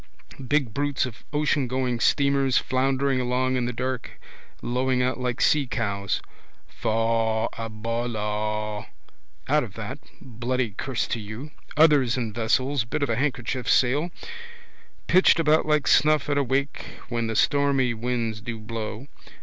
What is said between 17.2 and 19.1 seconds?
the stormy winds do blow.